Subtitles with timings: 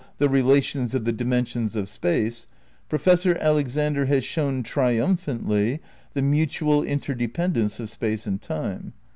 [0.17, 2.47] 170 THE NEW IDEALISM v relations of the dimensions of Space,
[2.89, 5.79] Professor Alex ander has shown triumphantly
[6.15, 8.93] the mutual interdepend ence of Space and Time.